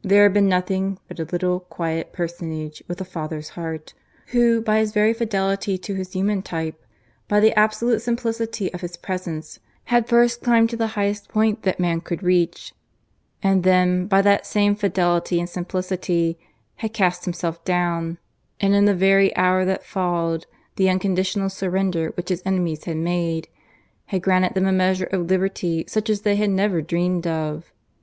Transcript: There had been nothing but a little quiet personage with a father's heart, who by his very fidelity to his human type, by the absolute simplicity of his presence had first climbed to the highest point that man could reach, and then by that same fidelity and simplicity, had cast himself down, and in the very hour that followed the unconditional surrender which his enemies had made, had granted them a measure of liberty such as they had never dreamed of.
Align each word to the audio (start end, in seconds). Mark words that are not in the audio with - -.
There 0.00 0.22
had 0.22 0.32
been 0.32 0.48
nothing 0.48 0.98
but 1.08 1.20
a 1.20 1.24
little 1.30 1.60
quiet 1.60 2.14
personage 2.14 2.82
with 2.88 3.02
a 3.02 3.04
father's 3.04 3.50
heart, 3.50 3.92
who 4.28 4.62
by 4.62 4.78
his 4.78 4.92
very 4.94 5.12
fidelity 5.12 5.76
to 5.76 5.94
his 5.94 6.14
human 6.14 6.40
type, 6.40 6.82
by 7.28 7.38
the 7.38 7.52
absolute 7.52 8.00
simplicity 8.00 8.72
of 8.72 8.80
his 8.80 8.96
presence 8.96 9.58
had 9.92 10.08
first 10.08 10.40
climbed 10.42 10.70
to 10.70 10.76
the 10.78 10.86
highest 10.96 11.28
point 11.28 11.64
that 11.64 11.78
man 11.78 12.00
could 12.00 12.22
reach, 12.22 12.72
and 13.42 13.62
then 13.62 14.06
by 14.06 14.22
that 14.22 14.46
same 14.46 14.74
fidelity 14.74 15.38
and 15.38 15.50
simplicity, 15.50 16.38
had 16.76 16.94
cast 16.94 17.26
himself 17.26 17.62
down, 17.66 18.16
and 18.60 18.74
in 18.74 18.86
the 18.86 18.94
very 18.94 19.36
hour 19.36 19.66
that 19.66 19.84
followed 19.84 20.46
the 20.76 20.88
unconditional 20.88 21.50
surrender 21.50 22.08
which 22.16 22.30
his 22.30 22.42
enemies 22.46 22.84
had 22.84 22.96
made, 22.96 23.48
had 24.06 24.22
granted 24.22 24.54
them 24.54 24.64
a 24.66 24.72
measure 24.72 25.10
of 25.12 25.26
liberty 25.28 25.84
such 25.86 26.08
as 26.08 26.22
they 26.22 26.36
had 26.36 26.48
never 26.48 26.80
dreamed 26.80 27.26
of. 27.26 27.70